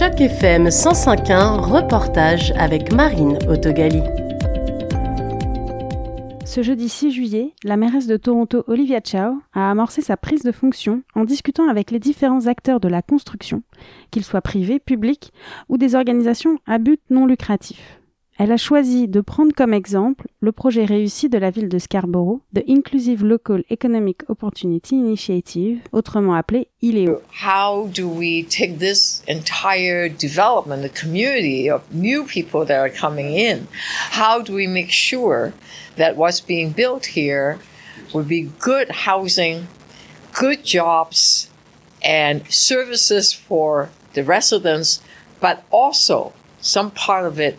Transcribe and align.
Choc 0.00 0.18
FM 0.18 0.68
105.1, 0.68 1.60
reportage 1.60 2.54
avec 2.56 2.90
Marine 2.90 3.36
Autogali. 3.50 4.00
Ce 6.46 6.62
jeudi 6.62 6.88
6 6.88 7.10
juillet, 7.10 7.52
la 7.64 7.76
mairesse 7.76 8.06
de 8.06 8.16
Toronto, 8.16 8.64
Olivia 8.66 9.00
Chow, 9.04 9.42
a 9.52 9.70
amorcé 9.70 10.00
sa 10.00 10.16
prise 10.16 10.42
de 10.42 10.52
fonction 10.52 11.02
en 11.14 11.24
discutant 11.24 11.68
avec 11.68 11.90
les 11.90 11.98
différents 11.98 12.46
acteurs 12.46 12.80
de 12.80 12.88
la 12.88 13.02
construction, 13.02 13.62
qu'ils 14.10 14.24
soient 14.24 14.40
privés, 14.40 14.78
publics 14.78 15.34
ou 15.68 15.76
des 15.76 15.94
organisations 15.94 16.56
à 16.66 16.78
but 16.78 17.02
non 17.10 17.26
lucratif. 17.26 17.99
Elle 18.42 18.52
a 18.52 18.56
choisi 18.56 19.06
de 19.06 19.20
prendre 19.20 19.52
comme 19.54 19.74
exemple 19.74 20.26
le 20.40 20.50
projet 20.50 20.86
réussi 20.86 21.28
de 21.28 21.36
la 21.36 21.50
ville 21.50 21.68
de 21.68 21.78
Scarborough, 21.78 22.40
the 22.54 22.64
Inclusive 22.66 23.22
Local 23.22 23.62
Economic 23.68 24.22
Opportunity 24.30 24.94
Initiative, 24.94 25.80
autrement 25.92 26.34
appelé 26.34 26.68
ILEO. 26.80 27.20
How 27.44 27.86
do 27.88 28.08
we 28.08 28.46
take 28.46 28.78
this 28.78 29.22
entire 29.28 30.08
development, 30.08 30.80
the 30.80 30.88
community 30.88 31.68
of 31.68 31.82
new 31.92 32.24
people 32.24 32.64
that 32.64 32.78
are 32.78 32.88
coming 32.88 33.34
in? 33.34 33.68
How 34.12 34.40
do 34.40 34.54
we 34.54 34.66
make 34.66 34.90
sure 34.90 35.52
that 35.96 36.16
what's 36.16 36.40
being 36.40 36.70
built 36.70 37.14
here 37.14 37.58
will 38.14 38.24
be 38.24 38.48
good 38.58 38.88
housing, 39.06 39.66
good 40.32 40.64
jobs, 40.64 41.50
and 42.02 42.40
services 42.48 43.34
for 43.34 43.90
the 44.14 44.24
residents, 44.24 45.02
but 45.40 45.62
also 45.70 46.32
some 46.62 46.90
part 46.90 47.26
of 47.26 47.38
it 47.38 47.58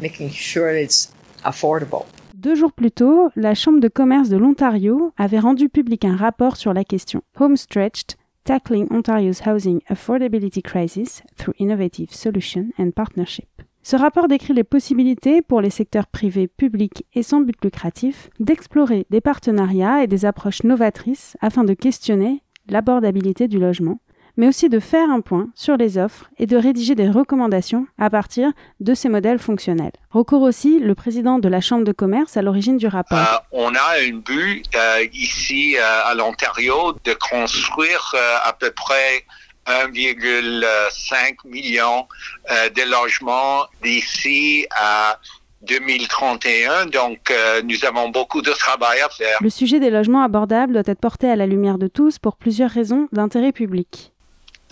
making 0.00 0.30
sure 0.30 0.76
it's 0.76 1.12
affordable. 1.44 2.04
Deux 2.34 2.54
jours 2.54 2.72
plus 2.72 2.90
tôt, 2.90 3.30
la 3.36 3.54
Chambre 3.54 3.80
de 3.80 3.88
commerce 3.88 4.28
de 4.28 4.36
l'Ontario 4.36 5.12
avait 5.16 5.38
rendu 5.38 5.68
public 5.68 6.04
un 6.04 6.16
rapport 6.16 6.56
sur 6.56 6.74
la 6.74 6.84
question 6.84 7.22
Homestretched, 7.38 8.16
Tackling 8.44 8.86
Ontario's 8.90 9.40
Housing 9.46 9.80
Affordability 9.88 10.60
Crisis 10.60 11.22
Through 11.38 11.54
Innovative 11.58 12.12
Solutions 12.12 12.66
and 12.78 12.90
Partnership. 12.90 13.48
Ce 13.82 13.96
rapport 13.96 14.28
décrit 14.28 14.54
les 14.54 14.64
possibilités 14.64 15.42
pour 15.42 15.60
les 15.60 15.70
secteurs 15.70 16.06
privés, 16.06 16.48
publics 16.48 17.06
et 17.14 17.22
sans 17.22 17.40
but 17.40 17.56
lucratif 17.62 18.30
d'explorer 18.40 19.06
des 19.10 19.20
partenariats 19.20 20.02
et 20.02 20.06
des 20.06 20.24
approches 20.24 20.64
novatrices 20.64 21.36
afin 21.40 21.64
de 21.64 21.74
questionner 21.74 22.42
l'abordabilité 22.68 23.48
du 23.48 23.58
logement, 23.58 24.00
mais 24.36 24.48
aussi 24.48 24.68
de 24.68 24.80
faire 24.80 25.10
un 25.10 25.20
point 25.20 25.48
sur 25.54 25.76
les 25.76 25.98
offres 25.98 26.30
et 26.38 26.46
de 26.46 26.56
rédiger 26.56 26.94
des 26.94 27.08
recommandations 27.08 27.86
à 27.98 28.10
partir 28.10 28.50
de 28.80 28.94
ces 28.94 29.08
modèles 29.08 29.38
fonctionnels. 29.38 29.92
Recours 30.10 30.42
aussi 30.42 30.80
le 30.80 30.94
président 30.94 31.38
de 31.38 31.48
la 31.48 31.60
Chambre 31.60 31.84
de 31.84 31.92
commerce 31.92 32.36
à 32.36 32.42
l'origine 32.42 32.76
du 32.76 32.86
rapport. 32.86 33.18
Euh, 33.18 33.38
on 33.52 33.74
a 33.74 33.98
un 34.00 34.12
but 34.12 34.64
euh, 34.74 35.06
ici 35.12 35.76
euh, 35.76 36.04
à 36.04 36.14
l'Ontario 36.14 36.92
de 37.04 37.14
construire 37.14 38.14
à 38.44 38.52
peu 38.52 38.70
près 38.70 39.24
1,5 39.66 41.36
million 41.46 42.06
de 42.50 42.90
logements 42.90 43.64
d'ici 43.82 44.66
à 44.76 45.18
2031, 45.62 46.86
donc 46.86 47.32
nous 47.64 47.84
avons 47.86 48.10
beaucoup 48.10 48.42
de 48.42 48.50
travail 48.52 49.00
à 49.00 49.08
faire. 49.08 49.38
Le 49.40 49.48
sujet 49.48 49.80
des 49.80 49.88
logements 49.88 50.22
abordables 50.22 50.74
doit 50.74 50.82
être 50.84 51.00
porté 51.00 51.30
à 51.30 51.36
la 51.36 51.46
lumière 51.46 51.78
de 51.78 51.88
tous 51.88 52.18
pour 52.18 52.36
plusieurs 52.36 52.70
raisons 52.70 53.08
d'intérêt 53.12 53.52
public 53.52 54.13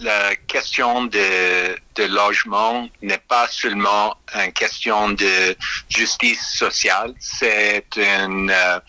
la 0.03 0.35
question 0.37 1.05
de, 1.05 1.77
logement 1.99 2.89
n'est 3.01 3.25
pas 3.29 3.49
seulement 3.49 4.17
une 4.35 4.53
question 4.53 5.11
de 5.11 5.57
justice 5.89 6.43
sociale, 6.55 7.15
c'est 7.21 7.87
une 7.97 8.51
euh, 8.51 8.81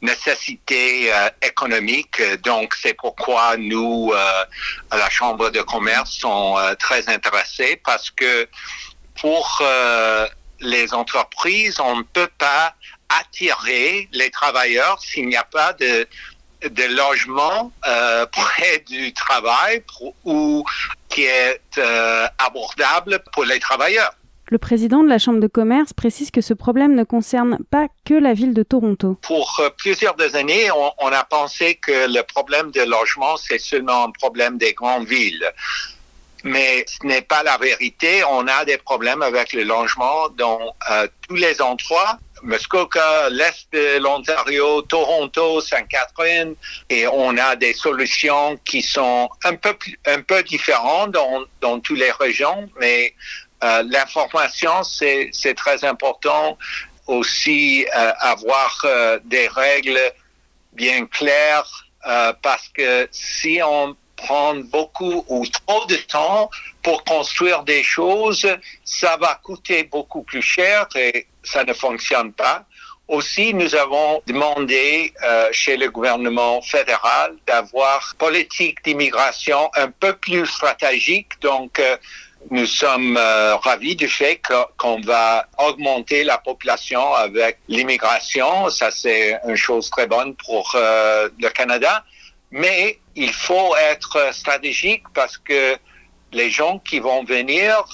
nécessité 0.00 1.12
euh, 1.12 1.28
économique. 1.42 2.20
Donc, 2.42 2.74
c'est 2.80 2.94
pourquoi 2.94 3.56
nous, 3.56 4.12
euh, 4.14 4.44
à 4.90 4.96
la 4.96 5.10
Chambre 5.10 5.50
de 5.50 5.60
commerce, 5.62 6.12
sommes 6.12 6.58
très 6.78 7.08
intéressés 7.08 7.80
parce 7.84 8.10
que 8.10 8.48
pour 9.20 9.62
les 10.60 10.94
entreprises, 10.94 11.78
on 11.80 11.96
ne 11.96 12.02
peut 12.02 12.30
pas 12.38 12.74
attirer 13.08 14.08
les 14.12 14.30
travailleurs 14.30 15.00
s'il 15.00 15.28
n'y 15.28 15.36
a 15.36 15.44
pas 15.44 15.72
de 15.74 16.08
de 16.68 16.96
logements 16.96 17.72
euh, 17.86 18.26
près 18.32 18.84
du 18.88 19.12
travail 19.12 19.82
ou 20.24 20.64
qui 21.08 21.24
est 21.24 21.60
euh, 21.78 22.26
abordable 22.38 23.22
pour 23.32 23.44
les 23.44 23.60
travailleurs. 23.60 24.12
Le 24.48 24.58
président 24.58 25.02
de 25.02 25.08
la 25.08 25.18
Chambre 25.18 25.40
de 25.40 25.46
commerce 25.46 25.94
précise 25.94 26.30
que 26.30 26.42
ce 26.42 26.52
problème 26.52 26.94
ne 26.94 27.04
concerne 27.04 27.58
pas 27.70 27.86
que 28.04 28.12
la 28.12 28.34
ville 28.34 28.52
de 28.52 28.62
Toronto. 28.62 29.18
Pour 29.22 29.60
euh, 29.60 29.70
plusieurs 29.78 30.14
années, 30.34 30.70
on, 30.72 30.92
on, 30.98 31.08
a 31.12 31.24
pensé 31.24 31.76
que 31.76 32.06
le 32.06 32.22
problème 32.22 32.70
de 32.70 32.82
logement, 32.82 33.38
c'est 33.38 33.58
seulement 33.58 34.04
un 34.04 34.10
problème 34.10 34.58
des 34.58 34.74
grandes 34.74 35.06
villes. 35.06 35.42
Mais 36.44 36.84
ce 36.86 37.06
n'est 37.06 37.22
pas 37.22 37.42
la 37.42 37.56
vérité. 37.56 38.24
On 38.28 38.46
a 38.46 38.64
des 38.64 38.76
problèmes 38.76 39.22
avec 39.22 39.52
le 39.52 39.62
logement 39.62 40.28
dans 40.36 40.60
euh, 40.90 41.06
tous 41.26 41.36
les 41.36 41.62
endroits. 41.62 42.18
Muskoka, 42.42 43.30
l'Est 43.30 43.66
de 43.72 43.98
l'Ontario, 43.98 44.82
Toronto, 44.82 45.60
Sainte-Catherine, 45.60 46.54
et 46.90 47.06
on 47.06 47.36
a 47.38 47.56
des 47.56 47.72
solutions 47.72 48.58
qui 48.64 48.82
sont 48.82 49.30
un 49.44 49.54
peu, 49.54 49.74
un 50.06 50.22
peu 50.22 50.42
différentes 50.42 51.12
dans, 51.12 51.44
dans 51.60 51.80
toutes 51.80 51.98
les 51.98 52.10
régions, 52.12 52.68
mais 52.80 53.14
euh, 53.62 53.84
l'information, 53.88 54.82
c'est, 54.82 55.30
très 55.56 55.84
important. 55.84 56.58
Aussi, 57.06 57.84
euh, 57.96 58.12
avoir 58.20 58.80
euh, 58.84 59.18
des 59.24 59.48
règles 59.48 60.00
bien 60.72 61.06
claires, 61.06 61.86
euh, 62.06 62.32
parce 62.42 62.68
que 62.68 63.08
si 63.10 63.60
on 63.64 63.96
prend 64.16 64.54
beaucoup 64.54 65.24
ou 65.28 65.44
trop 65.46 65.84
de 65.86 65.96
temps 65.96 66.48
pour 66.82 67.04
construire 67.04 67.64
des 67.64 67.82
choses, 67.82 68.46
ça 68.84 69.16
va 69.16 69.40
coûter 69.42 69.84
beaucoup 69.84 70.22
plus 70.22 70.42
cher 70.42 70.86
et 70.94 71.26
ça 71.42 71.64
ne 71.64 71.72
fonctionne 71.72 72.32
pas. 72.32 72.64
Aussi, 73.08 73.52
nous 73.52 73.74
avons 73.74 74.22
demandé 74.26 75.12
euh, 75.22 75.48
chez 75.52 75.76
le 75.76 75.90
gouvernement 75.90 76.62
fédéral 76.62 77.34
d'avoir 77.46 78.14
politique 78.16 78.82
d'immigration 78.84 79.70
un 79.74 79.90
peu 79.90 80.14
plus 80.14 80.46
stratégique. 80.46 81.28
Donc, 81.40 81.78
euh, 81.78 81.96
nous 82.50 82.64
sommes 82.64 83.16
euh, 83.16 83.56
ravis 83.56 83.96
du 83.96 84.08
fait 84.08 84.40
qu'on 84.78 85.00
va 85.00 85.46
augmenter 85.58 86.24
la 86.24 86.38
population 86.38 87.14
avec 87.14 87.58
l'immigration. 87.68 88.70
Ça, 88.70 88.90
c'est 88.90 89.38
une 89.46 89.56
chose 89.56 89.90
très 89.90 90.06
bonne 90.06 90.34
pour 90.36 90.74
le 90.74 91.48
Canada. 91.50 92.04
Mais 92.50 92.98
il 93.14 93.32
faut 93.32 93.76
être 93.76 94.32
stratégique 94.32 95.04
parce 95.12 95.38
que 95.38 95.76
les 96.32 96.50
gens 96.50 96.78
qui 96.78 96.98
vont 96.98 97.24
venir, 97.24 97.84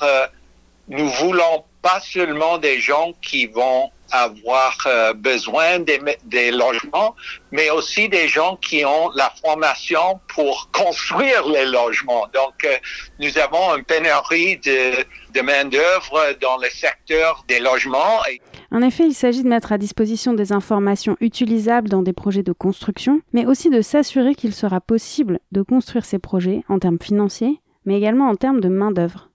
nous 0.88 1.08
voulons 1.08 1.64
pas 1.82 2.00
seulement 2.00 2.58
des 2.58 2.80
gens 2.80 3.12
qui 3.22 3.46
vont 3.46 3.90
avoir 4.10 4.76
euh, 4.86 5.12
besoin 5.12 5.80
des, 5.80 6.50
logements, 6.50 7.14
mais 7.52 7.70
aussi 7.70 8.08
des 8.08 8.28
gens 8.28 8.56
qui 8.56 8.84
ont 8.84 9.10
la 9.14 9.30
formation 9.42 10.20
pour 10.28 10.70
construire 10.72 11.46
les 11.48 11.66
logements. 11.66 12.26
Donc, 12.32 12.64
euh, 12.64 12.76
nous 13.18 13.36
avons 13.38 13.76
une 13.76 13.84
pénurie 13.84 14.56
de, 14.58 15.04
de 15.34 15.40
main-d'œuvre 15.42 16.36
dans 16.40 16.56
le 16.56 16.68
secteur 16.70 17.44
des 17.48 17.60
logements. 17.60 18.20
En 18.70 18.82
effet, 18.82 19.04
il 19.06 19.14
s'agit 19.14 19.42
de 19.42 19.48
mettre 19.48 19.72
à 19.72 19.78
disposition 19.78 20.34
des 20.34 20.52
informations 20.52 21.16
utilisables 21.20 21.88
dans 21.88 22.02
des 22.02 22.12
projets 22.12 22.42
de 22.42 22.52
construction, 22.52 23.20
mais 23.32 23.46
aussi 23.46 23.70
de 23.70 23.82
s'assurer 23.82 24.34
qu'il 24.34 24.54
sera 24.54 24.80
possible 24.80 25.40
de 25.52 25.62
construire 25.62 26.04
ces 26.04 26.18
projets 26.18 26.62
en 26.68 26.78
termes 26.78 26.98
financiers, 27.00 27.60
mais 27.84 27.96
également 27.96 28.28
en 28.28 28.36
termes 28.36 28.60
de 28.60 28.68
main-d'œuvre. 28.68 29.27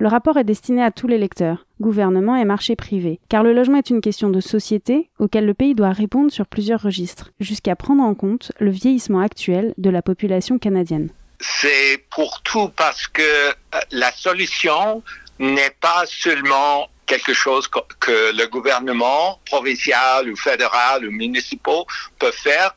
Le 0.00 0.06
rapport 0.06 0.36
est 0.36 0.44
destiné 0.44 0.84
à 0.84 0.92
tous 0.92 1.08
les 1.08 1.18
lecteurs, 1.18 1.66
gouvernement 1.80 2.36
et 2.36 2.44
marché 2.44 2.76
privé, 2.76 3.18
car 3.28 3.42
le 3.42 3.52
logement 3.52 3.78
est 3.78 3.90
une 3.90 4.00
question 4.00 4.30
de 4.30 4.40
société 4.40 5.10
auquel 5.18 5.44
le 5.44 5.54
pays 5.54 5.74
doit 5.74 5.90
répondre 5.90 6.30
sur 6.30 6.46
plusieurs 6.46 6.80
registres, 6.80 7.32
jusqu'à 7.40 7.74
prendre 7.74 8.04
en 8.04 8.14
compte 8.14 8.52
le 8.60 8.70
vieillissement 8.70 9.18
actuel 9.18 9.74
de 9.76 9.90
la 9.90 10.00
population 10.00 10.60
canadienne. 10.60 11.10
C'est 11.40 12.04
pour 12.10 12.42
tout 12.42 12.68
parce 12.76 13.08
que 13.08 13.22
euh, 13.22 13.52
la 13.90 14.12
solution 14.12 15.02
n'est 15.40 15.74
pas 15.80 16.04
seulement 16.06 16.88
quelque 17.04 17.32
chose 17.32 17.66
que 17.66 18.36
le 18.36 18.46
gouvernement 18.46 19.40
provincial 19.46 20.30
ou 20.30 20.36
fédéral 20.36 21.06
ou 21.06 21.10
municipal 21.10 21.82
peut 22.20 22.30
faire, 22.30 22.72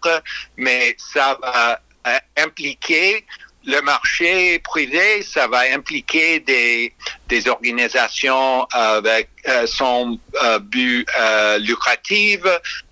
mais 0.57 0.95
ça 0.97 1.37
va 1.39 1.79
euh, 2.07 2.17
impliquer 2.37 3.25
le 3.65 3.81
marché 3.81 4.59
privé, 4.59 5.21
ça 5.21 5.47
va 5.47 5.61
impliquer 5.71 6.39
des, 6.39 6.93
des 7.27 7.47
organisations 7.47 8.65
avec 8.71 9.29
euh, 9.47 9.67
son 9.67 10.19
euh, 10.43 10.59
but 10.59 11.07
euh, 11.19 11.59
lucratif, 11.59 12.41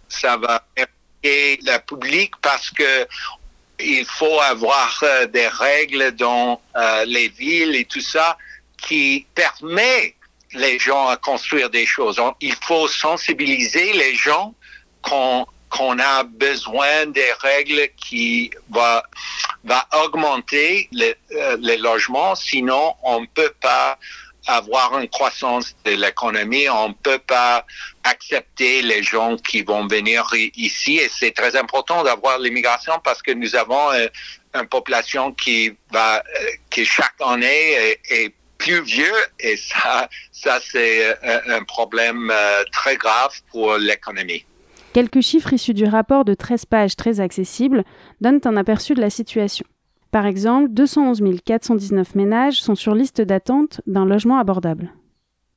ça 0.08 0.38
va 0.38 0.64
impliquer 0.78 1.60
le 1.64 1.78
public 1.80 2.34
parce 2.42 2.70
que 2.70 3.08
il 3.80 4.06
faut 4.06 4.40
avoir 4.42 5.00
euh, 5.04 5.26
des 5.28 5.48
règles 5.48 6.12
dans 6.12 6.62
euh, 6.76 7.06
les 7.06 7.30
villes 7.30 7.76
et 7.76 7.86
tout 7.86 8.02
ça 8.02 8.38
qui 8.78 9.26
permet 9.36 10.16
les 10.54 10.80
gens 10.80 11.08
à 11.08 11.18
construire 11.18 11.70
des 11.70 11.86
choses. 11.86 12.22
Il 12.42 12.56
faut 12.62 12.88
sensibiliser 12.88 13.94
les 13.94 14.16
gens 14.16 14.54
qu'on 15.02 15.46
qu'on 15.70 16.00
a 16.00 16.24
besoin 16.24 17.06
des 17.06 17.32
règles 17.42 17.90
qui 17.96 18.50
va, 18.72 19.04
va 19.64 19.88
augmenter 20.04 20.88
les, 20.92 21.16
euh, 21.32 21.58
les 21.60 21.78
logements, 21.78 22.36
sinon 22.36 22.94
on 23.04 23.22
ne 23.22 23.26
peut 23.28 23.54
pas 23.62 23.98
avoir 24.48 24.98
une 24.98 25.08
croissance 25.10 25.76
de 25.86 25.92
l'économie, 25.92 26.70
on 26.70 26.90
ne 26.90 26.94
peut 26.94 27.20
pas 27.20 27.66
accepter 28.04 28.82
les 28.82 29.04
gens 29.04 29.36
qui 29.38 29.62
vont 29.62 29.86
venir 29.88 30.26
ici. 30.56 30.98
Et 30.98 31.10
c'est 31.10 31.32
très 31.32 31.56
important 31.56 32.04
d'avoir 32.04 32.40
l'immigration 32.40 32.94
parce 33.04 33.22
que 33.22 33.32
nous 33.32 33.56
avons 33.56 33.92
euh, 33.92 34.08
une 34.56 34.68
population 34.68 35.34
qui 35.34 35.74
va, 35.92 36.18
euh, 36.18 36.22
qui 36.70 36.86
chaque 36.86 37.16
année 37.20 37.98
est, 38.10 38.34
plus 38.58 38.82
vieux. 38.82 39.16
Et 39.40 39.56
ça, 39.56 40.10
ça 40.34 40.60
c'est 40.60 41.16
un, 41.24 41.64
problème 41.64 42.30
très 42.74 42.98
grave 42.98 43.32
pour 43.52 43.78
l'économie. 43.78 44.44
Quelques 44.92 45.22
chiffres 45.22 45.54
issus 45.54 45.74
du 45.74 45.86
rapport 45.86 46.26
de 46.26 46.34
13 46.34 46.66
pages 46.66 46.96
très 46.96 47.20
accessible 47.20 47.84
donnent 48.22 48.42
un 48.46 48.58
aperçu 48.58 48.94
de 48.94 49.02
la 49.02 49.10
situation. 49.10 49.66
Par 50.12 50.26
exemple, 50.26 50.70
211 50.70 51.22
419 51.44 52.16
ménages 52.16 52.62
sont 52.62 52.76
sur 52.76 52.96
liste 52.96 53.22
d'attente 53.22 53.82
d'un 53.86 54.06
logement 54.06 54.40
abordable. 54.40 54.94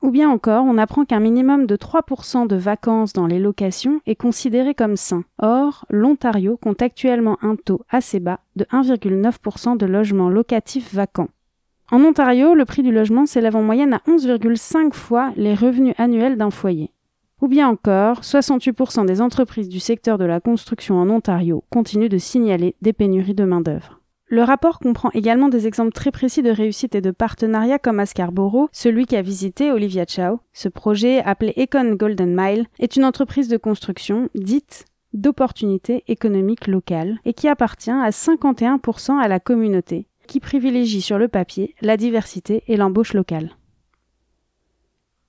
Ou 0.02 0.10
bien 0.10 0.28
encore, 0.28 0.64
on 0.64 0.78
apprend 0.78 1.04
qu'un 1.04 1.20
minimum 1.20 1.66
de 1.66 1.76
3% 1.76 2.48
de 2.48 2.56
vacances 2.56 3.12
dans 3.12 3.28
les 3.28 3.38
locations 3.38 4.00
est 4.04 4.16
considéré 4.16 4.74
comme 4.74 4.96
sain. 4.96 5.24
Or, 5.38 5.86
l'Ontario 5.90 6.56
compte 6.56 6.82
actuellement 6.82 7.38
un 7.40 7.54
taux 7.54 7.82
assez 7.88 8.18
bas 8.18 8.40
de 8.56 8.64
1,9% 8.64 9.76
de 9.76 9.86
logements 9.86 10.28
locatifs 10.28 10.92
vacants. 10.92 11.28
En 11.92 12.00
Ontario, 12.02 12.54
le 12.54 12.64
prix 12.64 12.82
du 12.82 12.90
logement 12.90 13.26
s'élève 13.26 13.54
en 13.54 13.62
moyenne 13.62 13.94
à 13.94 14.02
11,5 14.08 14.92
fois 14.92 15.32
les 15.36 15.54
revenus 15.54 15.94
annuels 15.98 16.36
d'un 16.36 16.50
foyer. 16.50 16.90
Ou 17.42 17.48
bien 17.48 17.68
encore, 17.68 18.20
68% 18.20 19.04
des 19.04 19.20
entreprises 19.20 19.68
du 19.68 19.80
secteur 19.80 20.16
de 20.16 20.24
la 20.24 20.38
construction 20.38 20.94
en 20.98 21.10
Ontario 21.10 21.64
continuent 21.70 22.08
de 22.08 22.16
signaler 22.16 22.76
des 22.82 22.92
pénuries 22.92 23.34
de 23.34 23.42
main-d'œuvre. 23.42 23.98
Le 24.28 24.44
rapport 24.44 24.78
comprend 24.78 25.10
également 25.12 25.48
des 25.48 25.66
exemples 25.66 25.90
très 25.90 26.12
précis 26.12 26.42
de 26.42 26.50
réussite 26.50 26.94
et 26.94 27.00
de 27.00 27.10
partenariat 27.10 27.80
comme 27.80 27.98
à 27.98 28.06
Scarborough, 28.06 28.68
celui 28.70 29.06
qu'a 29.06 29.22
visité 29.22 29.72
Olivia 29.72 30.04
Chow. 30.08 30.38
Ce 30.52 30.68
projet, 30.68 31.20
appelé 31.24 31.52
Econ 31.58 31.96
Golden 31.96 32.32
Mile, 32.32 32.66
est 32.78 32.94
une 32.94 33.04
entreprise 33.04 33.48
de 33.48 33.56
construction 33.56 34.28
dite 34.36 34.84
d'opportunités 35.12 36.04
économiques 36.06 36.68
locales 36.68 37.18
et 37.24 37.34
qui 37.34 37.48
appartient 37.48 37.90
à 37.90 38.10
51% 38.10 39.18
à 39.18 39.26
la 39.26 39.40
communauté, 39.40 40.06
qui 40.28 40.38
privilégie 40.38 41.02
sur 41.02 41.18
le 41.18 41.26
papier 41.26 41.74
la 41.80 41.96
diversité 41.96 42.62
et 42.68 42.76
l'embauche 42.76 43.14
locale. 43.14 43.50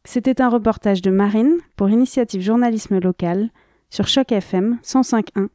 C'était 0.06 0.42
un 0.42 0.50
reportage 0.50 1.02
de 1.02 1.12
Marine 1.12 1.58
pour 1.76 1.90
Initiative 1.90 2.42
Journalisme 2.42 3.00
Local 3.00 3.50
sur 3.90 4.08
Choc 4.08 4.32
FM 4.32 4.80
105.1 4.84 5.48